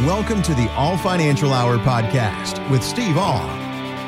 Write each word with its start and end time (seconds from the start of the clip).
Welcome 0.00 0.40
to 0.44 0.54
the 0.54 0.68
Aul 0.74 0.96
Financial 0.96 1.52
Hour 1.52 1.76
podcast 1.76 2.68
with 2.70 2.82
Steve 2.82 3.18
Aul. 3.18 3.61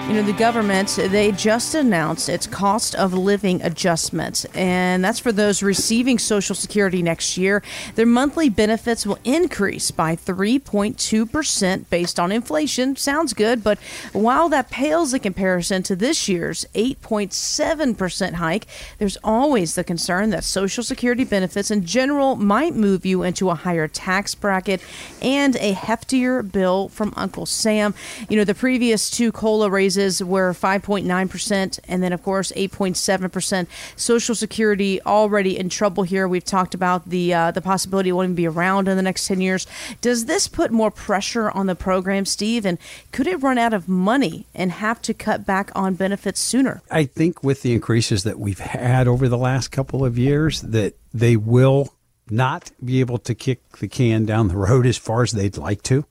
You 0.06 0.20
know, 0.20 0.22
the 0.22 0.34
government, 0.34 0.98
they 0.98 1.32
just 1.32 1.74
announced 1.74 2.28
its 2.28 2.46
cost 2.46 2.94
of 2.94 3.14
living 3.14 3.62
adjustment, 3.62 4.44
and 4.54 5.02
that's 5.02 5.18
for 5.18 5.32
those 5.32 5.62
receiving 5.62 6.18
Social 6.18 6.54
Security 6.54 7.02
next 7.02 7.38
year. 7.38 7.62
Their 7.94 8.04
monthly 8.04 8.50
benefits 8.50 9.06
will 9.06 9.18
increase 9.24 9.90
by 9.90 10.14
3.2% 10.14 11.88
based 11.88 12.20
on 12.20 12.30
inflation. 12.30 12.96
Sounds 12.96 13.32
good, 13.32 13.64
but 13.64 13.78
while 14.12 14.50
that 14.50 14.70
pales 14.70 15.14
in 15.14 15.20
comparison 15.20 15.82
to 15.84 15.96
this 15.96 16.28
year's 16.28 16.66
8.7% 16.74 18.34
hike, 18.34 18.66
there's 18.98 19.16
always 19.24 19.74
the 19.74 19.84
concern 19.84 20.28
that 20.30 20.44
Social 20.44 20.84
Security 20.84 21.24
benefits 21.24 21.70
in 21.70 21.86
general 21.86 22.36
might 22.36 22.74
move 22.74 23.06
you 23.06 23.22
into 23.22 23.48
a 23.48 23.54
higher 23.54 23.88
tax 23.88 24.34
bracket 24.34 24.82
and 25.22 25.56
a 25.56 25.72
heftier 25.72 26.48
bill 26.52 26.90
from 26.90 27.14
Uncle 27.16 27.46
Sam. 27.46 27.94
You 28.28 28.36
know, 28.36 28.44
the 28.44 28.54
previous 28.54 29.08
two 29.08 29.32
COLA 29.32 29.70
raises 29.70 29.93
raises 29.96 30.22
were 30.22 30.52
5.9%, 30.52 31.78
and 31.88 32.02
then, 32.02 32.12
of 32.12 32.22
course, 32.22 32.52
8.7%. 32.52 33.66
Social 33.96 34.34
Security 34.34 35.00
already 35.02 35.58
in 35.58 35.68
trouble 35.68 36.02
here. 36.02 36.26
We've 36.26 36.44
talked 36.44 36.74
about 36.74 37.08
the, 37.08 37.34
uh, 37.34 37.50
the 37.50 37.60
possibility 37.60 38.10
it 38.10 38.12
won't 38.12 38.26
even 38.26 38.34
be 38.34 38.46
around 38.46 38.88
in 38.88 38.96
the 38.96 39.02
next 39.02 39.26
10 39.26 39.40
years. 39.40 39.66
Does 40.00 40.26
this 40.26 40.48
put 40.48 40.70
more 40.70 40.90
pressure 40.90 41.50
on 41.50 41.66
the 41.66 41.74
program, 41.74 42.24
Steve? 42.24 42.66
And 42.66 42.78
could 43.12 43.26
it 43.26 43.42
run 43.42 43.58
out 43.58 43.72
of 43.72 43.88
money 43.88 44.46
and 44.54 44.72
have 44.72 45.00
to 45.02 45.14
cut 45.14 45.46
back 45.46 45.70
on 45.74 45.94
benefits 45.94 46.40
sooner? 46.40 46.82
I 46.90 47.04
think 47.04 47.42
with 47.42 47.62
the 47.62 47.72
increases 47.72 48.24
that 48.24 48.38
we've 48.38 48.58
had 48.58 49.06
over 49.06 49.28
the 49.28 49.38
last 49.38 49.68
couple 49.68 50.04
of 50.04 50.18
years, 50.18 50.60
that 50.62 50.94
they 51.12 51.36
will 51.36 51.94
not 52.30 52.72
be 52.84 53.00
able 53.00 53.18
to 53.18 53.34
kick 53.34 53.60
the 53.78 53.88
can 53.88 54.24
down 54.24 54.48
the 54.48 54.56
road 54.56 54.86
as 54.86 54.96
far 54.96 55.22
as 55.22 55.32
they'd 55.32 55.56
like 55.56 55.82
to. 55.82 56.04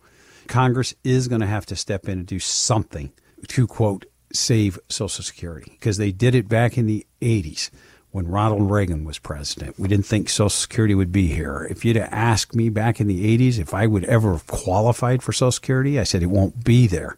Congress 0.48 0.94
is 1.04 1.28
going 1.28 1.42
to 1.42 1.48
have 1.48 1.66
to 1.66 1.76
step 1.76 2.08
in 2.08 2.20
and 2.20 2.28
do 2.28 2.38
something 2.38 3.12
to 3.50 3.68
quote 3.68 4.06
save 4.34 4.80
Social 4.90 5.24
Security 5.24 5.72
because 5.72 5.98
they 5.98 6.12
did 6.12 6.36
it 6.36 6.50
back 6.50 6.78
in 6.78 6.88
the 6.88 7.06
80s 7.22 7.70
when 8.12 8.28
Ronald 8.28 8.70
Reagan 8.70 9.06
was 9.06 9.18
president. 9.18 9.80
We 9.80 9.88
didn't 9.88 10.06
think 10.06 10.30
Social 10.30 10.50
Security 10.50 10.96
would 10.96 11.12
be 11.12 11.28
here. 11.28 11.68
If 11.70 11.84
you'd 11.84 11.96
have 11.96 12.10
asked 12.12 12.56
me 12.56 12.70
back 12.70 13.00
in 13.00 13.08
the 13.08 13.38
80s 13.38 13.60
if 13.60 13.74
I 13.74 13.88
would 13.88 14.06
ever 14.06 14.34
have 14.34 14.48
qualified 14.48 15.24
for 15.24 15.34
Social 15.34 15.52
Security, 15.52 16.00
I 16.00 16.04
said 16.04 16.22
it 16.22 16.28
won't 16.28 16.64
be 16.64 16.88
there 16.88 17.18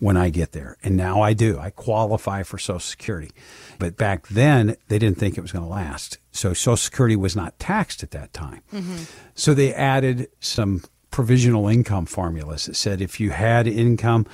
when 0.00 0.16
I 0.16 0.30
get 0.30 0.52
there. 0.52 0.76
And 0.82 0.96
now 0.96 1.22
I 1.22 1.32
do. 1.32 1.58
I 1.58 1.70
qualify 1.70 2.42
for 2.42 2.58
Social 2.58 2.78
Security. 2.80 3.30
But 3.78 3.96
back 3.96 4.28
then, 4.28 4.76
they 4.88 4.98
didn't 4.98 5.18
think 5.18 5.36
it 5.36 5.40
was 5.40 5.52
going 5.52 5.64
to 5.64 5.70
last. 5.70 6.18
So 6.30 6.52
Social 6.52 6.76
Security 6.76 7.16
was 7.16 7.34
not 7.34 7.58
taxed 7.58 8.02
at 8.02 8.10
that 8.12 8.32
time. 8.32 8.62
Mm-hmm. 8.72 9.04
So 9.34 9.54
they 9.54 9.74
added 9.74 10.28
some 10.40 10.82
provisional 11.10 11.68
income 11.68 12.06
formulas 12.06 12.66
that 12.66 12.76
said 12.76 13.00
if 13.00 13.18
you 13.18 13.30
had 13.30 13.66
income 13.66 14.26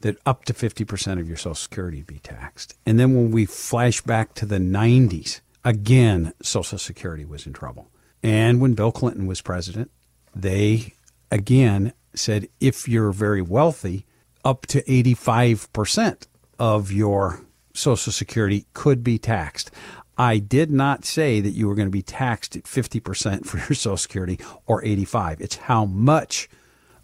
that 0.00 0.16
up 0.24 0.44
to 0.44 0.52
50% 0.52 1.20
of 1.20 1.28
your 1.28 1.36
Social 1.36 1.54
Security 1.54 2.02
be 2.02 2.18
taxed. 2.20 2.74
And 2.86 2.98
then 2.98 3.14
when 3.14 3.30
we 3.30 3.46
flash 3.46 4.00
back 4.00 4.34
to 4.34 4.46
the 4.46 4.58
90s, 4.58 5.40
again, 5.64 6.32
Social 6.42 6.78
Security 6.78 7.24
was 7.24 7.46
in 7.46 7.52
trouble. 7.52 7.88
And 8.22 8.60
when 8.60 8.74
Bill 8.74 8.92
Clinton 8.92 9.26
was 9.26 9.40
president, 9.40 9.90
they 10.34 10.94
again 11.30 11.92
said 12.14 12.48
if 12.60 12.88
you're 12.88 13.12
very 13.12 13.42
wealthy, 13.42 14.06
up 14.44 14.66
to 14.66 14.82
85% 14.82 16.26
of 16.58 16.90
your 16.90 17.40
Social 17.74 18.12
Security 18.12 18.66
could 18.72 19.04
be 19.04 19.18
taxed. 19.18 19.70
I 20.16 20.38
did 20.38 20.70
not 20.70 21.04
say 21.04 21.40
that 21.40 21.50
you 21.50 21.68
were 21.68 21.76
going 21.76 21.86
to 21.86 21.92
be 21.92 22.02
taxed 22.02 22.56
at 22.56 22.64
50% 22.64 23.46
for 23.46 23.58
your 23.58 23.66
Social 23.66 23.96
Security 23.96 24.40
or 24.66 24.84
85. 24.84 25.40
It's 25.40 25.56
how 25.56 25.84
much 25.84 26.48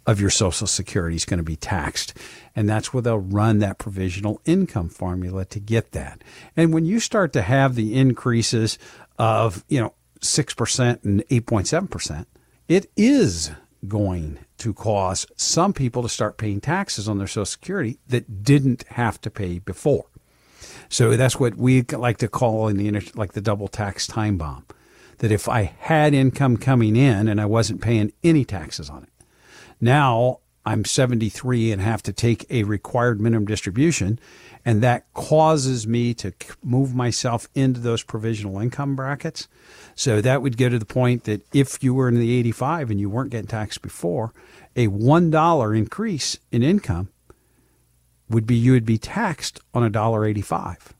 of 0.05 0.21
your 0.21 0.29
Social 0.29 0.67
Security 0.67 1.15
is 1.15 1.25
going 1.25 1.39
to 1.39 1.43
be 1.43 1.55
taxed. 1.55 2.13
And 2.55 2.69
that's 2.69 2.93
where 2.93 3.01
they'll 3.01 3.17
run 3.17 3.59
that 3.59 3.77
provisional 3.77 4.39
income 4.45 4.89
formula 4.89 5.45
to 5.45 5.59
get 5.59 5.91
that. 5.91 6.23
And 6.55 6.73
when 6.73 6.85
you 6.85 6.99
start 6.99 7.33
to 7.33 7.41
have 7.41 7.75
the 7.75 7.95
increases 7.95 8.77
of, 9.17 9.63
you 9.67 9.81
know, 9.81 9.93
6% 10.21 11.03
and 11.03 11.27
8.7%, 11.27 12.25
it 12.67 12.91
is 12.95 13.51
going 13.87 14.39
to 14.57 14.73
cause 14.73 15.27
some 15.35 15.73
people 15.73 16.01
to 16.01 16.09
start 16.09 16.37
paying 16.37 16.61
taxes 16.61 17.07
on 17.07 17.17
their 17.17 17.27
Social 17.27 17.45
Security 17.45 17.99
that 18.07 18.43
didn't 18.43 18.83
have 18.89 19.19
to 19.21 19.29
pay 19.29 19.59
before. 19.59 20.05
So 20.89 21.15
that's 21.15 21.39
what 21.39 21.55
we 21.55 21.81
like 21.83 22.17
to 22.17 22.27
call 22.27 22.67
in 22.67 22.77
the 22.77 23.11
like 23.15 23.33
the 23.33 23.41
double 23.41 23.67
tax 23.67 24.07
time 24.07 24.37
bomb. 24.37 24.65
That 25.19 25.31
if 25.31 25.47
I 25.47 25.73
had 25.79 26.13
income 26.13 26.57
coming 26.57 26.95
in 26.95 27.27
and 27.27 27.39
I 27.39 27.45
wasn't 27.45 27.81
paying 27.81 28.11
any 28.23 28.43
taxes 28.43 28.89
on 28.89 29.03
it, 29.03 29.09
now 29.79 30.39
I'm 30.65 30.83
73 30.83 31.71
and 31.71 31.81
have 31.81 32.01
to 32.03 32.13
take 32.13 32.45
a 32.49 32.63
required 32.63 33.21
minimum 33.21 33.45
distribution, 33.45 34.19
and 34.65 34.81
that 34.81 35.05
causes 35.13 35.85
me 35.85 36.13
to 36.15 36.33
move 36.63 36.95
myself 36.95 37.47
into 37.53 37.79
those 37.79 38.01
provisional 38.01 38.59
income 38.59 38.95
brackets. 38.95 39.47
So 39.93 40.21
that 40.21 40.41
would 40.41 40.57
get 40.57 40.69
to 40.69 40.79
the 40.79 40.85
point 40.85 41.25
that 41.25 41.45
if 41.53 41.83
you 41.83 41.93
were 41.93 42.07
in 42.07 42.15
the 42.15 42.33
85 42.39 42.89
and 42.89 42.99
you 42.99 43.09
weren't 43.09 43.29
getting 43.29 43.47
taxed 43.47 43.83
before, 43.83 44.33
a 44.75 44.87
$1 44.87 45.77
increase 45.77 46.39
in 46.51 46.63
income 46.63 47.09
would 48.27 48.47
be 48.47 48.55
you 48.55 48.71
would 48.71 48.85
be 48.85 48.97
taxed 48.97 49.59
on 49.73 49.83
a 49.83 49.89
dollar 49.89 50.25
85. 50.25 50.93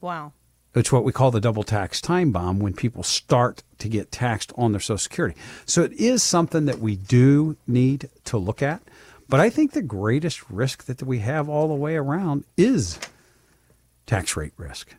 Wow. 0.00 0.32
It's 0.76 0.92
what 0.92 1.04
we 1.04 1.12
call 1.12 1.30
the 1.30 1.40
double 1.40 1.62
tax 1.62 2.02
time 2.02 2.32
bomb 2.32 2.58
when 2.58 2.74
people 2.74 3.02
start 3.02 3.62
to 3.78 3.88
get 3.88 4.12
taxed 4.12 4.52
on 4.58 4.72
their 4.72 4.80
Social 4.80 4.98
Security. 4.98 5.34
So 5.64 5.82
it 5.82 5.92
is 5.94 6.22
something 6.22 6.66
that 6.66 6.80
we 6.80 6.96
do 6.96 7.56
need 7.66 8.10
to 8.24 8.36
look 8.36 8.62
at. 8.62 8.82
But 9.26 9.40
I 9.40 9.48
think 9.48 9.72
the 9.72 9.80
greatest 9.80 10.48
risk 10.50 10.84
that 10.84 11.02
we 11.02 11.20
have 11.20 11.48
all 11.48 11.68
the 11.68 11.74
way 11.74 11.96
around 11.96 12.44
is 12.58 12.98
tax 14.04 14.36
rate 14.36 14.52
risk. 14.58 14.94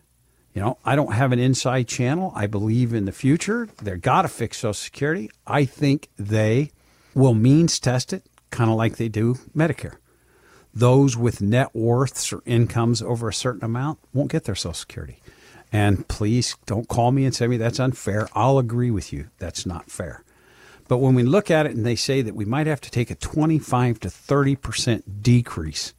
You 0.55 0.61
know, 0.63 0.79
I 0.83 0.95
don't 0.95 1.13
have 1.13 1.31
an 1.31 1.37
inside 1.37 1.87
channel. 1.87 2.33
I 2.35 2.47
believe 2.47 2.91
in 2.91 3.05
the 3.05 3.11
future. 3.11 3.69
They've 3.79 4.01
got 4.01 4.23
to 4.23 4.27
fix 4.29 4.57
Social 4.57 4.73
Security. 4.73 5.29
I 5.45 5.65
think 5.65 6.09
they 6.17 6.71
will 7.13 7.35
means 7.35 7.79
test 7.79 8.13
it, 8.13 8.23
kind 8.49 8.71
of 8.71 8.77
like 8.77 8.97
they 8.97 9.09
do 9.09 9.35
Medicare. 9.55 9.97
Those 10.73 11.15
with 11.15 11.39
net 11.39 11.75
worths 11.75 12.33
or 12.33 12.41
incomes 12.47 13.03
over 13.03 13.29
a 13.29 13.33
certain 13.33 13.63
amount 13.63 13.99
won't 14.11 14.31
get 14.31 14.45
their 14.45 14.55
Social 14.55 14.73
Security. 14.73 15.19
And 15.71 16.07
please 16.07 16.55
don't 16.65 16.87
call 16.87 17.11
me 17.11 17.25
and 17.25 17.35
say 17.35 17.47
me 17.47 17.57
that's 17.57 17.79
unfair. 17.79 18.29
I'll 18.33 18.57
agree 18.57 18.91
with 18.91 19.11
you. 19.11 19.29
That's 19.37 19.65
not 19.65 19.91
fair. 19.91 20.23
But 20.87 20.99
when 20.99 21.15
we 21.15 21.23
look 21.23 21.51
at 21.51 21.65
it 21.65 21.75
and 21.75 21.85
they 21.85 21.95
say 21.95 22.21
that 22.21 22.35
we 22.35 22.45
might 22.45 22.67
have 22.67 22.81
to 22.81 22.91
take 22.91 23.11
a 23.11 23.15
25 23.15 23.99
to 23.99 24.07
30% 24.07 25.03
decrease 25.21 25.93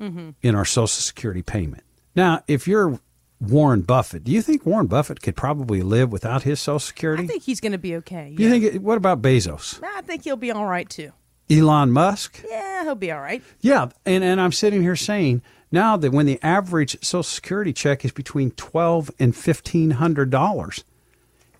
mm-hmm. 0.00 0.30
in 0.42 0.54
our 0.54 0.64
Social 0.64 0.86
Security 0.86 1.42
payment. 1.42 1.82
Now, 2.16 2.42
if 2.48 2.66
you're 2.66 2.98
Warren 3.40 3.82
Buffett, 3.82 4.24
do 4.24 4.32
you 4.32 4.42
think 4.42 4.64
Warren 4.64 4.86
Buffett 4.86 5.20
could 5.20 5.36
probably 5.36 5.82
live 5.82 6.10
without 6.10 6.42
his 6.42 6.60
Social 6.60 6.78
Security? 6.78 7.24
I 7.24 7.26
think 7.26 7.42
he's 7.42 7.60
going 7.60 7.72
to 7.72 7.78
be 7.78 7.96
okay. 7.96 8.34
Yeah. 8.36 8.48
You 8.48 8.70
think? 8.70 8.82
What 8.82 8.96
about 8.96 9.22
Bezos? 9.22 9.80
I 9.82 10.00
think 10.02 10.24
he'll 10.24 10.36
be 10.36 10.50
all 10.50 10.66
right 10.66 10.88
too. 10.88 11.12
Elon 11.50 11.90
Musk? 11.90 12.42
Yeah, 12.48 12.84
he'll 12.84 12.94
be 12.94 13.10
all 13.10 13.20
right. 13.20 13.42
Yeah, 13.60 13.88
and 14.06 14.22
and 14.22 14.40
I'm 14.40 14.52
sitting 14.52 14.82
here 14.82 14.96
saying 14.96 15.42
now 15.72 15.96
that 15.96 16.12
when 16.12 16.26
the 16.26 16.38
average 16.42 16.96
Social 17.02 17.22
Security 17.22 17.72
check 17.72 18.04
is 18.04 18.12
between 18.12 18.52
twelve 18.52 19.10
and 19.18 19.34
fifteen 19.34 19.92
hundred 19.92 20.30
dollars, 20.30 20.84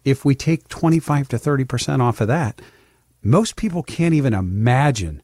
if 0.04 0.24
we 0.24 0.34
take 0.34 0.68
twenty 0.68 1.00
five 1.00 1.28
to 1.28 1.38
thirty 1.38 1.64
percent 1.64 2.02
off 2.02 2.20
of 2.20 2.28
that, 2.28 2.62
most 3.22 3.56
people 3.56 3.82
can't 3.82 4.14
even 4.14 4.32
imagine 4.32 5.22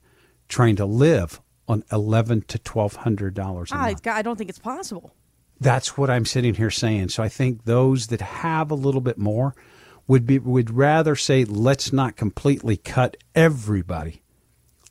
trying 0.48 0.76
to 0.76 0.84
live 0.86 1.40
on 1.68 1.84
eleven 1.90 2.42
to 2.42 2.58
twelve 2.58 2.96
hundred 2.96 3.34
dollars 3.34 3.70
a 3.72 3.76
month. 3.76 4.06
I 4.06 4.22
don't 4.22 4.36
think 4.36 4.50
it's 4.50 4.58
possible. 4.58 5.12
That's 5.58 5.96
what 5.96 6.10
I'm 6.10 6.26
sitting 6.26 6.54
here 6.54 6.70
saying. 6.70 7.08
So 7.08 7.22
I 7.22 7.28
think 7.28 7.64
those 7.64 8.08
that 8.08 8.20
have 8.20 8.70
a 8.70 8.74
little 8.74 9.00
bit 9.00 9.16
more 9.16 9.54
would 10.06 10.26
be 10.26 10.38
would 10.38 10.70
rather 10.70 11.16
say, 11.16 11.44
let's 11.44 11.92
not 11.92 12.16
completely 12.16 12.76
cut 12.76 13.16
everybody. 13.34 14.22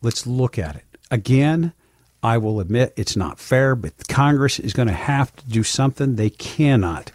Let's 0.06 0.26
look 0.26 0.58
at 0.58 0.76
it 0.76 0.86
again 1.12 1.74
I 2.26 2.40
will 2.40 2.60
admit 2.60 2.92
it's 2.98 3.16
not 3.16 3.38
fair, 3.38 3.76
but 3.76 4.08
Congress 4.08 4.60
is 4.60 4.74
going 4.74 4.88
to 4.88 4.96
have 4.96 5.36
to 5.36 5.46
do 5.46 5.62
something. 5.62 6.16
They 6.16 6.32
cannot 6.32 7.12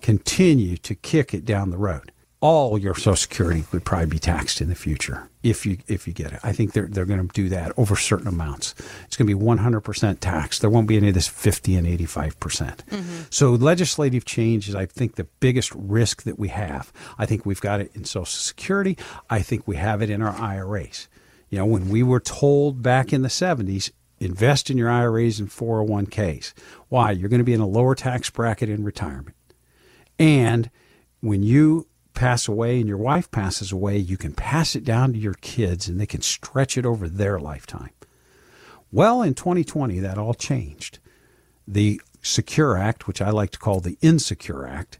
continue 0.00 0.76
to 0.76 0.94
kick 0.94 1.34
it 1.34 1.44
down 1.44 1.70
the 1.70 1.76
road. 1.76 2.12
All 2.38 2.78
your 2.78 2.94
Social 2.94 3.16
Security 3.16 3.64
would 3.72 3.84
probably 3.84 4.06
be 4.06 4.18
taxed 4.20 4.60
in 4.60 4.68
the 4.68 4.76
future 4.76 5.28
if 5.42 5.66
you 5.66 5.78
if 5.88 6.06
you 6.06 6.12
get 6.12 6.32
it. 6.32 6.40
I 6.44 6.52
think 6.52 6.72
they're 6.72 6.86
they're 6.86 7.04
going 7.04 7.26
to 7.26 7.32
do 7.32 7.48
that 7.48 7.72
over 7.76 7.96
certain 7.96 8.28
amounts. 8.28 8.76
It's 9.06 9.16
going 9.16 9.28
to 9.28 9.36
be 9.36 9.44
100% 9.44 10.20
tax. 10.20 10.60
There 10.60 10.70
won't 10.70 10.86
be 10.86 10.96
any 10.96 11.08
of 11.08 11.14
this 11.14 11.28
50 11.28 11.74
and 11.74 11.86
85%. 11.86 12.32
mm-hmm. 12.32 13.02
So 13.30 13.50
legislative 13.50 14.24
change 14.24 14.68
is 14.68 14.76
I 14.76 14.86
think 14.86 15.16
the 15.16 15.26
biggest 15.40 15.72
risk 15.74 16.22
that 16.24 16.38
we 16.38 16.48
have. 16.48 16.92
I 17.18 17.26
think 17.26 17.44
we've 17.44 17.60
got 17.60 17.80
it 17.80 17.90
in 17.94 18.04
Social 18.04 18.26
Security. 18.26 18.96
I 19.28 19.42
think 19.42 19.66
we 19.66 19.76
have 19.76 20.00
it 20.00 20.10
in 20.10 20.22
our 20.22 20.32
IRAs. 20.32 21.08
You 21.52 21.58
know, 21.58 21.66
when 21.66 21.90
we 21.90 22.02
were 22.02 22.18
told 22.18 22.82
back 22.82 23.12
in 23.12 23.20
the 23.20 23.28
70s 23.28 23.90
invest 24.18 24.70
in 24.70 24.78
your 24.78 24.88
IRAs 24.88 25.38
and 25.38 25.50
401ks. 25.50 26.54
Why? 26.88 27.10
You're 27.10 27.28
going 27.28 27.40
to 27.40 27.44
be 27.44 27.52
in 27.52 27.60
a 27.60 27.66
lower 27.66 27.94
tax 27.94 28.30
bracket 28.30 28.70
in 28.70 28.84
retirement. 28.84 29.36
And 30.18 30.70
when 31.20 31.42
you 31.42 31.88
pass 32.14 32.48
away 32.48 32.78
and 32.78 32.88
your 32.88 32.96
wife 32.96 33.30
passes 33.30 33.70
away, 33.70 33.98
you 33.98 34.16
can 34.16 34.32
pass 34.32 34.74
it 34.74 34.84
down 34.84 35.12
to 35.12 35.18
your 35.18 35.34
kids 35.34 35.88
and 35.88 36.00
they 36.00 36.06
can 36.06 36.22
stretch 36.22 36.78
it 36.78 36.86
over 36.86 37.06
their 37.06 37.38
lifetime. 37.38 37.90
Well, 38.90 39.20
in 39.20 39.34
2020, 39.34 39.98
that 40.00 40.16
all 40.16 40.34
changed. 40.34 41.00
The 41.68 42.00
Secure 42.22 42.78
Act, 42.78 43.06
which 43.06 43.20
I 43.20 43.28
like 43.28 43.50
to 43.50 43.58
call 43.58 43.80
the 43.80 43.98
Insecure 44.00 44.66
Act, 44.66 44.98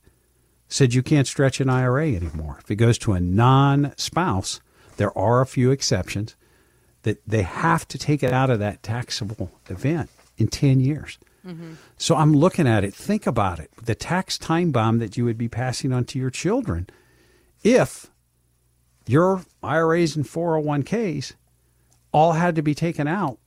said 0.68 0.92
you 0.92 1.02
can't 1.02 1.26
stretch 1.26 1.60
an 1.60 1.70
IRA 1.70 2.12
anymore. 2.12 2.58
If 2.62 2.70
it 2.70 2.76
goes 2.76 2.98
to 2.98 3.12
a 3.12 3.20
non 3.20 3.94
spouse, 3.96 4.60
there 4.96 5.16
are 5.16 5.40
a 5.40 5.46
few 5.46 5.70
exceptions 5.70 6.34
that 7.02 7.20
they 7.26 7.42
have 7.42 7.86
to 7.88 7.98
take 7.98 8.22
it 8.22 8.32
out 8.32 8.50
of 8.50 8.58
that 8.60 8.82
taxable 8.82 9.50
event 9.68 10.10
in 10.36 10.48
10 10.48 10.80
years. 10.80 11.18
Mm-hmm. 11.46 11.74
So 11.98 12.16
I'm 12.16 12.32
looking 12.32 12.68
at 12.68 12.84
it. 12.84 12.94
Think 12.94 13.26
about 13.26 13.58
it. 13.58 13.70
The 13.82 13.94
tax 13.94 14.38
time 14.38 14.70
bomb 14.70 14.98
that 14.98 15.16
you 15.16 15.24
would 15.24 15.38
be 15.38 15.48
passing 15.48 15.92
on 15.92 16.04
to 16.06 16.18
your 16.18 16.30
children 16.30 16.88
if 17.64 18.10
your 19.06 19.44
IRAs 19.62 20.16
and 20.16 20.24
401ks 20.24 21.34
all 22.12 22.32
had 22.32 22.54
to 22.54 22.62
be 22.62 22.74
taken 22.74 23.08
out 23.08 23.38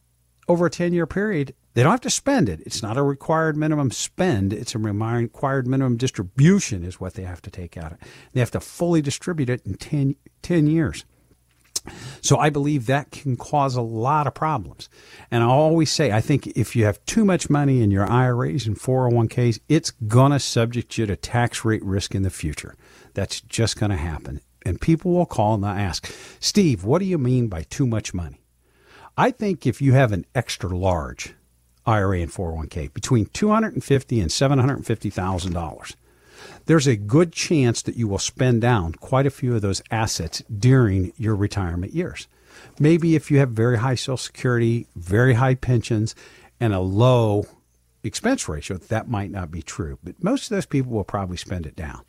over 0.47 0.65
a 0.65 0.69
10 0.69 0.93
year 0.93 1.07
period. 1.07 1.53
They 1.73 1.83
don't 1.83 1.91
have 1.91 2.01
to 2.01 2.09
spend 2.09 2.47
it. 2.47 2.61
It's 2.65 2.81
not 2.81 2.97
a 2.97 3.03
required 3.03 3.57
minimum 3.57 3.91
spend. 3.91 4.53
It's 4.53 4.75
a 4.75 4.79
required 4.79 5.67
minimum 5.67 5.97
distribution 5.97 6.83
is 6.83 6.99
what 6.99 7.15
they 7.15 7.23
have 7.23 7.41
to 7.43 7.51
take 7.51 7.77
out. 7.77 7.93
Of. 7.93 7.97
They 8.33 8.39
have 8.39 8.51
to 8.51 8.61
fully 8.61 9.01
distribute 9.01 9.49
it 9.49 9.65
in 9.65 9.75
10, 9.75 10.15
10 10.41 10.67
years. 10.67 11.03
So 12.21 12.37
I 12.37 12.49
believe 12.49 12.85
that 12.85 13.11
can 13.11 13.35
cause 13.35 13.75
a 13.75 13.81
lot 13.81 14.27
of 14.27 14.33
problems. 14.33 14.89
And 15.31 15.43
I 15.43 15.47
always 15.47 15.91
say, 15.91 16.11
I 16.11 16.21
think 16.21 16.47
if 16.47 16.75
you 16.75 16.85
have 16.85 17.03
too 17.05 17.25
much 17.25 17.49
money 17.49 17.81
in 17.81 17.91
your 17.91 18.09
IRAs 18.09 18.67
and 18.67 18.77
401ks, 18.77 19.59
it's 19.69 19.91
going 19.91 20.31
to 20.31 20.39
subject 20.39 20.97
you 20.97 21.05
to 21.05 21.15
tax 21.15 21.63
rate 21.65 21.83
risk 21.83 22.15
in 22.15 22.23
the 22.23 22.29
future. 22.29 22.75
That's 23.13 23.41
just 23.41 23.79
going 23.79 23.91
to 23.91 23.97
happen. 23.97 24.41
And 24.65 24.81
people 24.81 25.11
will 25.11 25.27
call 25.27 25.53
and 25.53 25.65
ask, 25.65 26.11
Steve, 26.39 26.83
what 26.83 26.99
do 26.99 27.05
you 27.05 27.17
mean 27.17 27.47
by 27.47 27.63
too 27.63 27.85
much 27.85 28.13
money? 28.13 28.41
I 29.17 29.31
think 29.31 29.65
if 29.65 29.81
you 29.81 29.93
have 29.93 30.11
an 30.11 30.25
extra 30.33 30.75
large 30.75 31.35
IRA 31.85 32.19
and 32.19 32.31
401k 32.31 32.93
between 32.93 33.27
250 33.27 34.19
and 34.19 34.31
750 34.31 35.09
thousand 35.09 35.53
dollars, 35.53 35.95
there's 36.65 36.87
a 36.87 36.95
good 36.95 37.31
chance 37.31 37.81
that 37.83 37.95
you 37.95 38.07
will 38.07 38.19
spend 38.19 38.61
down 38.61 38.93
quite 38.93 39.25
a 39.25 39.31
few 39.31 39.55
of 39.55 39.61
those 39.61 39.81
assets 39.91 40.41
during 40.57 41.13
your 41.17 41.35
retirement 41.35 41.93
years. 41.93 42.27
Maybe 42.79 43.15
if 43.15 43.31
you 43.31 43.39
have 43.39 43.49
very 43.49 43.77
high 43.77 43.95
Social 43.95 44.17
Security, 44.17 44.87
very 44.95 45.33
high 45.35 45.55
pensions, 45.55 46.15
and 46.59 46.73
a 46.73 46.79
low 46.79 47.45
expense 48.03 48.47
ratio, 48.47 48.77
that 48.77 49.09
might 49.09 49.31
not 49.31 49.51
be 49.51 49.61
true. 49.61 49.97
But 50.03 50.23
most 50.23 50.45
of 50.45 50.49
those 50.49 50.65
people 50.65 50.91
will 50.91 51.03
probably 51.03 51.37
spend 51.37 51.65
it 51.65 51.75
down. 51.75 52.03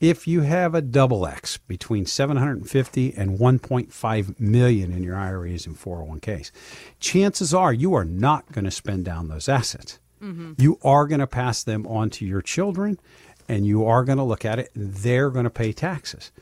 If 0.00 0.26
you 0.26 0.40
have 0.42 0.74
a 0.74 0.82
double 0.82 1.26
X 1.26 1.56
between 1.56 2.06
750 2.06 3.14
and 3.14 3.38
1.5 3.38 4.40
million 4.40 4.92
in 4.92 5.02
your 5.02 5.16
IRAs 5.16 5.66
and 5.66 5.76
401ks, 5.76 6.50
chances 6.98 7.54
are 7.54 7.72
you 7.72 7.94
are 7.94 8.04
not 8.04 8.50
going 8.52 8.64
to 8.64 8.70
spend 8.70 9.04
down 9.04 9.28
those 9.28 9.48
assets. 9.48 9.98
Mm-hmm. 10.22 10.54
You 10.58 10.78
are 10.82 11.06
going 11.06 11.20
to 11.20 11.26
pass 11.26 11.62
them 11.62 11.86
on 11.86 12.10
to 12.10 12.26
your 12.26 12.42
children 12.42 12.98
and 13.48 13.66
you 13.66 13.84
are 13.84 14.04
going 14.04 14.18
to 14.18 14.24
look 14.24 14.44
at 14.44 14.58
it, 14.58 14.70
they're 14.74 15.30
going 15.30 15.44
to 15.44 15.50
pay 15.50 15.72
taxes. 15.72 16.32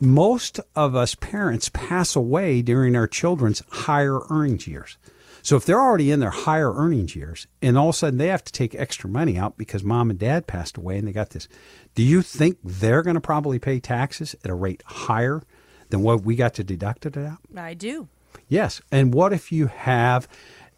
Most 0.00 0.60
of 0.76 0.94
us 0.94 1.14
parents 1.14 1.68
pass 1.70 2.14
away 2.14 2.62
during 2.62 2.94
our 2.94 3.08
children's 3.08 3.62
higher 3.68 4.20
earnings 4.30 4.66
years. 4.66 4.96
So 5.42 5.56
if 5.56 5.64
they're 5.64 5.80
already 5.80 6.10
in 6.10 6.20
their 6.20 6.30
higher 6.30 6.72
earnings 6.74 7.16
years 7.16 7.46
and 7.62 7.78
all 7.78 7.88
of 7.88 7.94
a 7.94 7.98
sudden 7.98 8.18
they 8.18 8.28
have 8.28 8.44
to 8.44 8.52
take 8.52 8.74
extra 8.74 9.08
money 9.08 9.38
out 9.38 9.56
because 9.56 9.82
mom 9.82 10.10
and 10.10 10.18
dad 10.18 10.46
passed 10.46 10.76
away 10.76 10.98
and 10.98 11.08
they 11.08 11.12
got 11.12 11.30
this, 11.30 11.48
do 11.94 12.02
you 12.02 12.22
think 12.22 12.58
they're 12.62 13.02
going 13.02 13.14
to 13.14 13.20
probably 13.20 13.58
pay 13.58 13.80
taxes 13.80 14.36
at 14.44 14.50
a 14.50 14.54
rate 14.54 14.82
higher 14.84 15.42
than 15.90 16.02
what 16.02 16.22
we 16.22 16.36
got 16.36 16.54
to 16.54 16.64
deduct 16.64 17.06
it 17.06 17.16
out? 17.16 17.38
I 17.56 17.74
do. 17.74 18.08
Yes. 18.48 18.80
And 18.92 19.14
what 19.14 19.32
if 19.32 19.50
you 19.50 19.66
have 19.68 20.28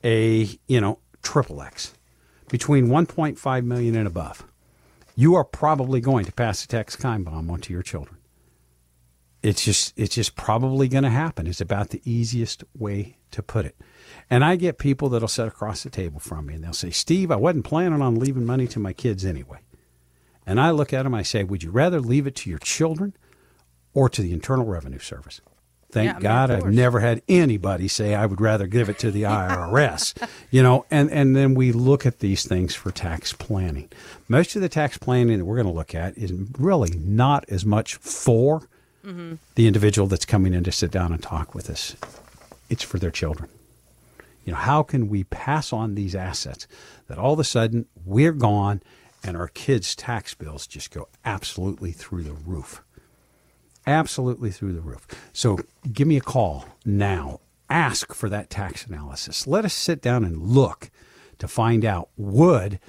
a, 0.05 0.49
you 0.67 0.81
know, 0.81 0.99
triple 1.23 1.63
X 1.63 1.95
between 2.49 2.87
1.5 2.89 3.65
million 3.65 3.97
and 3.97 4.07
above? 4.07 4.45
You 5.15 5.35
are 5.35 5.45
probably 5.45 6.01
going 6.01 6.25
to 6.25 6.33
pass 6.33 6.65
a 6.65 6.69
tax 6.69 6.97
time 6.97 7.25
bomb 7.25 7.51
onto 7.51 7.73
your 7.73 7.83
children. 7.83 8.17
It's 9.43 9.65
just 9.65 9.99
it's 9.99 10.15
just 10.15 10.37
probably 10.37 10.89
going 10.89 11.05
to 11.05 11.11
happen. 11.11 11.47
It's 11.47 11.61
about 11.61 11.91
the 11.91 12.03
easiest 12.05 12.63
way 12.77 13.17
to 13.31 13.43
put 13.43 13.65
it. 13.65 13.77
And 14.29 14.45
I 14.45 14.57
get 14.57 14.79
people 14.79 15.09
that'll 15.09 15.29
sit 15.29 15.47
across 15.47 15.83
the 15.83 15.91
table 15.91 16.21
from 16.21 16.47
me 16.47 16.55
and 16.55 16.65
they'll 16.65 16.73
say, 16.73 16.91
"Steve, 16.91 17.31
I 17.31 17.37
wasn't 17.37 17.65
planning 17.65 18.03
on 18.03 18.17
leaving 18.17 18.45
money 18.45 18.67
to 18.69 18.79
my 18.79 18.93
kids 18.93 19.25
anyway." 19.25 19.61
And 20.47 20.61
I 20.61 20.71
look 20.71 20.93
at 20.93 21.05
them, 21.05 21.15
I 21.15 21.23
say, 21.23 21.45
"Would 21.45 21.63
you 21.63 21.71
rather 21.71 22.01
leave 22.01 22.27
it 22.27 22.35
to 22.37 22.51
your 22.51 22.59
children 22.59 23.17
or 23.95 24.09
to 24.09 24.21
the 24.21 24.33
Internal 24.33 24.67
Revenue 24.67 24.99
Service?" 24.99 25.41
Thank 25.93 26.15
yeah, 26.15 26.21
God 26.21 26.51
I've 26.51 26.67
never 26.67 27.01
had 27.01 27.23
anybody 27.29 27.89
say 27.89 28.15
I 28.15 28.27
would 28.27 28.41
rather 28.41 28.67
give 28.67 28.89
it 28.89 28.99
to 29.01 29.11
the 29.11 29.23
IRS. 29.23 30.15
you 30.51 30.63
know, 30.63 30.87
and, 30.91 31.11
and 31.11 31.35
then 31.35 31.55
we 31.55 31.73
look 31.73 32.07
at 32.07 32.21
these 32.21 32.47
things 32.47 32.75
for 32.75 32.91
tax 32.91 33.33
planning. 33.33 33.91
Most 34.29 34.55
of 34.55 34.63
the 34.63 34.69
tax 34.69 34.99
planning 34.99 35.39
that 35.39 35.45
we're 35.45 35.57
going 35.57 35.67
to 35.67 35.73
look 35.73 35.95
at 35.95 36.17
is 36.17 36.33
really 36.59 36.97
not 36.97 37.45
as 37.49 37.65
much 37.67 37.97
for 37.97 38.69
mm-hmm. 39.05 39.35
the 39.57 39.67
individual 39.67 40.07
that's 40.07 40.25
coming 40.25 40.55
in 40.55 40.65
to 40.65 40.73
sit 40.73 40.91
down 40.91 41.13
and 41.13 41.23
talk 41.23 41.55
with 41.55 41.69
us. 41.69 41.97
It's 42.69 42.83
for 42.83 42.99
their 42.99 43.11
children. 43.11 43.51
You 44.45 44.53
know, 44.53 44.59
how 44.59 44.83
can 44.83 45.09
we 45.09 45.25
pass 45.25 45.73
on 45.73 45.95
these 45.95 46.15
assets 46.15 46.67
that 47.09 47.19
all 47.19 47.33
of 47.33 47.39
a 47.39 47.45
sudden 47.45 47.87
we're 48.05 48.33
gone 48.33 48.83
and 49.23 49.37
our 49.37 49.49
kids' 49.49 49.95
tax 49.95 50.35
bills 50.35 50.67
just 50.67 50.91
go 50.91 51.09
absolutely 51.25 51.93
through 51.93 52.23
the 52.23 52.33
roof? 52.33 52.83
Absolutely 53.87 54.51
through 54.51 54.73
the 54.73 54.81
roof. 54.81 55.07
So 55.33 55.59
give 55.93 56.07
me 56.09 56.17
a 56.17 56.23
call 56.23 56.67
now. 56.85 57.41
Ask 57.69 58.15
for 58.15 58.29
that 58.29 58.51
tax 58.51 58.87
analysis. 58.87 59.47
Let 59.47 59.65
us 59.65 59.73
sit 59.75 60.03
down 60.03 60.25
and 60.25 60.43
look 60.43 60.91
to 61.39 61.47
find 61.47 61.85
out 61.85 62.09
would 62.17 62.81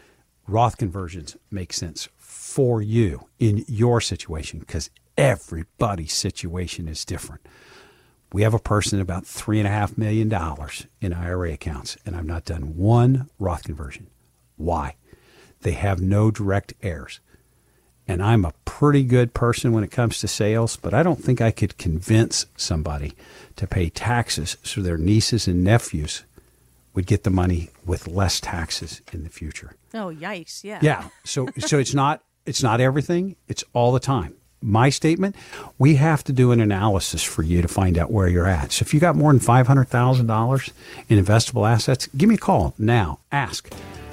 Roth 0.47 0.77
conversions 0.77 1.37
make 1.51 1.71
sense 1.71 2.09
for 2.17 2.81
you 2.81 3.27
in 3.39 3.63
your 3.67 4.01
situation 4.01 4.59
because 4.59 4.89
everybody's 5.17 6.13
situation 6.13 6.87
is 6.87 7.05
different. 7.05 7.45
We 8.33 8.41
have 8.41 8.53
a 8.53 8.59
person 8.59 8.99
about 8.99 9.25
three 9.25 9.59
and 9.59 9.67
a 9.67 9.71
half 9.71 9.97
million 9.97 10.29
dollars 10.29 10.87
in 10.99 11.13
IRA 11.13 11.53
accounts, 11.53 11.97
and 12.05 12.15
I've 12.15 12.25
not 12.25 12.45
done 12.45 12.75
one 12.75 13.29
Roth 13.37 13.63
conversion. 13.63 14.07
Why? 14.57 14.95
They 15.61 15.73
have 15.73 16.01
no 16.01 16.31
direct 16.31 16.73
heirs 16.81 17.19
and 18.11 18.21
I'm 18.21 18.43
a 18.43 18.53
pretty 18.81 19.03
good 19.03 19.31
person 19.35 19.73
when 19.73 19.83
it 19.83 19.91
comes 19.91 20.17
to 20.17 20.27
sales, 20.27 20.75
but 20.75 20.91
I 20.91 21.03
don't 21.03 21.23
think 21.23 21.39
I 21.39 21.51
could 21.51 21.77
convince 21.77 22.47
somebody 22.57 23.13
to 23.55 23.67
pay 23.67 23.89
taxes 23.89 24.57
so 24.63 24.81
their 24.81 24.97
nieces 24.97 25.47
and 25.47 25.63
nephews 25.63 26.23
would 26.95 27.05
get 27.05 27.23
the 27.23 27.29
money 27.29 27.69
with 27.85 28.07
less 28.07 28.39
taxes 28.39 28.99
in 29.13 29.23
the 29.23 29.29
future. 29.29 29.75
Oh, 29.93 30.07
yikes! 30.07 30.63
Yeah. 30.63 30.79
Yeah. 30.81 31.09
So 31.23 31.47
so 31.59 31.77
it's 31.77 31.93
not 31.93 32.23
it's 32.47 32.63
not 32.63 32.81
everything. 32.81 33.35
It's 33.47 33.63
all 33.73 33.91
the 33.91 33.99
time. 33.99 34.33
My 34.63 34.89
statement: 34.89 35.35
we 35.77 35.97
have 35.97 36.23
to 36.23 36.33
do 36.33 36.51
an 36.51 36.59
analysis 36.59 37.21
for 37.21 37.43
you 37.43 37.61
to 37.61 37.67
find 37.67 37.99
out 37.99 38.09
where 38.09 38.27
you're 38.27 38.47
at. 38.47 38.71
So 38.71 38.81
if 38.81 38.95
you 38.95 38.99
got 38.99 39.15
more 39.15 39.31
than 39.31 39.39
five 39.39 39.67
hundred 39.67 39.89
thousand 39.89 40.25
dollars 40.25 40.71
in 41.07 41.23
investable 41.23 41.69
assets, 41.69 42.09
give 42.17 42.27
me 42.27 42.33
a 42.33 42.39
call 42.39 42.73
now. 42.79 43.19
Ask 43.31 43.71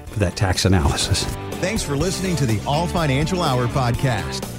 for 0.09 0.19
that 0.19 0.37
tax 0.37 0.67
analysis. 0.67 1.25
Thanks 1.63 1.83
for 1.83 1.97
listening 1.97 2.37
to 2.37 2.45
the 2.45 2.61
Aul 2.67 2.87
Financial 2.87 3.41
Hour 3.41 3.67
podcast. 3.69 4.58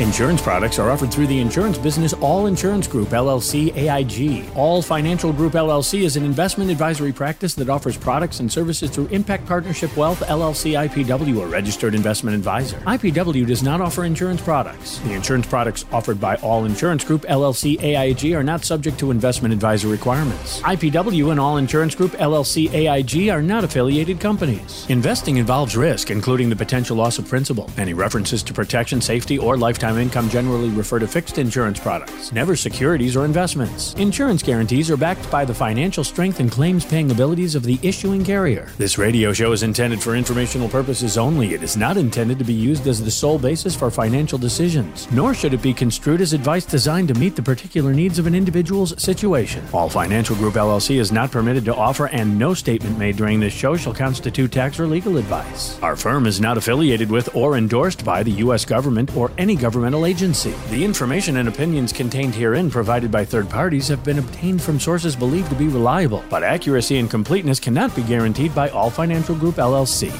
Insurance 0.00 0.40
products 0.40 0.78
are 0.78 0.90
offered 0.90 1.12
through 1.12 1.26
the 1.26 1.38
insurance 1.38 1.76
business 1.76 2.14
Aul 2.22 2.46
Insurance 2.46 2.86
Group, 2.86 3.08
LLC, 3.10 3.70
AIG. 3.76 4.50
Aul 4.56 4.80
Financial 4.80 5.30
Group, 5.30 5.52
LLC 5.52 6.04
is 6.04 6.16
an 6.16 6.24
investment 6.24 6.70
advisory 6.70 7.12
practice 7.12 7.52
that 7.56 7.68
offers 7.68 7.98
products 7.98 8.40
and 8.40 8.50
services 8.50 8.88
through 8.88 9.08
Impact 9.08 9.44
Partnership 9.44 9.94
Wealth, 9.98 10.20
LLC, 10.20 10.88
IPW, 10.88 11.42
a 11.42 11.46
registered 11.46 11.94
investment 11.94 12.34
advisor. 12.34 12.78
IPW 12.78 13.46
does 13.46 13.62
not 13.62 13.82
offer 13.82 14.04
insurance 14.04 14.40
products. 14.40 14.96
The 15.00 15.12
insurance 15.12 15.46
products 15.46 15.84
offered 15.92 16.18
by 16.18 16.36
Aul 16.36 16.64
Insurance 16.64 17.04
Group, 17.04 17.26
LLC, 17.26 17.78
AIG 17.82 18.32
are 18.32 18.42
not 18.42 18.64
subject 18.64 18.98
to 19.00 19.10
investment 19.10 19.52
advisory 19.52 19.90
requirements. 19.90 20.62
IPW 20.62 21.30
and 21.30 21.38
Aul 21.38 21.58
Insurance 21.58 21.94
Group, 21.94 22.12
LLC, 22.12 22.72
AIG 22.72 23.28
are 23.28 23.42
not 23.42 23.64
affiliated 23.64 24.18
companies. 24.18 24.86
Investing 24.88 25.36
involves 25.36 25.76
risk, 25.76 26.10
including 26.10 26.48
the 26.48 26.56
potential 26.56 26.96
loss 26.96 27.18
of 27.18 27.28
principal. 27.28 27.68
Any 27.76 27.92
references 27.92 28.42
to 28.44 28.54
protection, 28.54 29.02
safety, 29.02 29.36
or 29.36 29.58
lifetime 29.58 29.89
lifetime 29.90 30.02
income 30.02 30.30
generally 30.30 30.68
refer 30.70 30.98
to 30.98 31.06
fixed 31.06 31.38
insurance 31.38 31.78
products, 31.80 32.32
never 32.32 32.56
securities 32.56 33.16
or 33.16 33.24
investments. 33.24 33.94
Insurance 33.94 34.42
guarantees 34.42 34.90
are 34.90 34.96
backed 34.96 35.28
by 35.30 35.44
the 35.44 35.54
financial 35.54 36.04
strength 36.04 36.40
and 36.40 36.50
claims 36.50 36.84
paying 36.84 37.10
abilities 37.10 37.54
of 37.54 37.62
the 37.62 37.78
issuing 37.82 38.24
carrier. 38.24 38.68
This 38.78 38.98
radio 38.98 39.32
show 39.32 39.52
is 39.52 39.62
intended 39.62 40.00
for 40.00 40.14
informational 40.14 40.68
purposes 40.68 41.18
only. 41.18 41.54
It 41.54 41.62
is 41.62 41.76
not 41.76 41.96
intended 41.96 42.38
to 42.38 42.44
be 42.44 42.54
used 42.54 42.86
as 42.86 43.02
the 43.02 43.10
sole 43.10 43.38
basis 43.38 43.74
for 43.74 43.90
financial 43.90 44.38
decisions, 44.38 45.10
nor 45.12 45.34
should 45.34 45.54
it 45.54 45.62
be 45.62 45.74
construed 45.74 46.20
as 46.20 46.32
advice 46.32 46.64
designed 46.64 47.08
to 47.08 47.14
meet 47.14 47.36
the 47.36 47.42
particular 47.42 47.92
needs 47.92 48.18
of 48.18 48.26
an 48.26 48.34
individual's 48.34 49.00
situation. 49.02 49.64
Aul 49.72 49.88
Financial 49.88 50.36
Group 50.36 50.54
LLC 50.54 51.00
is 51.00 51.12
not 51.12 51.30
permitted 51.30 51.64
to 51.64 51.74
offer, 51.74 52.06
and 52.08 52.38
no 52.38 52.54
statement 52.54 52.98
made 52.98 53.16
during 53.16 53.40
this 53.40 53.52
show 53.52 53.76
shall 53.76 53.94
constitute 53.94 54.52
tax 54.52 54.78
or 54.78 54.86
legal 54.86 55.16
advice. 55.16 55.80
Our 55.82 55.96
firm 55.96 56.26
is 56.26 56.40
not 56.40 56.56
affiliated 56.56 57.10
with 57.10 57.34
or 57.34 57.56
endorsed 57.56 58.04
by 58.04 58.22
the 58.22 58.32
U.S. 58.44 58.64
government 58.64 59.16
or 59.16 59.30
any 59.38 59.56
government 59.56 59.79
governmental 59.80 60.04
agency. 60.04 60.54
The 60.68 60.84
information 60.84 61.38
and 61.38 61.48
opinions 61.48 61.90
contained 61.90 62.34
herein 62.34 62.70
provided 62.70 63.10
by 63.10 63.24
third 63.24 63.48
parties 63.48 63.88
have 63.88 64.04
been 64.04 64.18
obtained 64.18 64.60
from 64.60 64.78
sources 64.78 65.16
believed 65.16 65.48
to 65.48 65.54
be 65.54 65.68
reliable, 65.68 66.22
but 66.28 66.42
accuracy 66.42 66.98
and 66.98 67.10
completeness 67.10 67.58
cannot 67.58 67.96
be 67.96 68.02
guaranteed 68.02 68.54
by 68.54 68.68
Aul 68.68 68.90
Financial 68.90 69.34
Group 69.34 69.54
LLC. 69.54 70.10